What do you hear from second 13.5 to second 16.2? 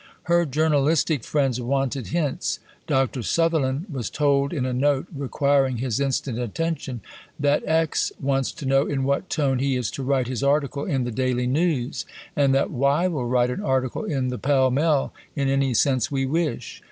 an article in the Pall Mall in any sense